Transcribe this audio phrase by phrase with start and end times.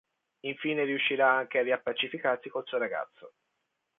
[0.47, 3.35] Infine riuscirà anche a riappacificarsi col suo ragazzo.